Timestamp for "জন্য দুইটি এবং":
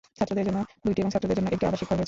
0.47-1.11